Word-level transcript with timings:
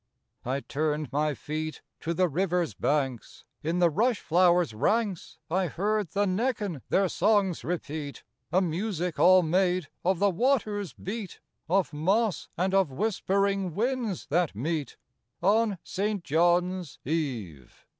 I 0.43 0.61
turned 0.61 1.11
my 1.13 1.35
feet 1.35 1.83
To 1.99 2.15
the 2.15 2.27
river's 2.27 2.73
banks: 2.73 3.45
in 3.61 3.77
the 3.77 3.91
rush 3.91 4.19
flowers' 4.19 4.73
ranks 4.73 5.37
I 5.47 5.67
heard 5.67 6.09
the 6.09 6.25
Necken 6.25 6.81
their 6.89 7.07
songs 7.07 7.63
repeat: 7.63 8.23
A 8.51 8.61
music 8.63 9.19
all 9.19 9.43
made 9.43 9.89
of 10.03 10.17
the 10.17 10.31
water's 10.31 10.91
beat, 10.93 11.39
Of 11.69 11.93
moss 11.93 12.49
and 12.57 12.73
of 12.73 12.89
whispering 12.91 13.75
winds 13.75 14.25
that 14.31 14.55
meet, 14.55 14.97
On 15.43 15.77
St. 15.83 16.23
John's 16.23 16.97
Eve. 17.05 17.85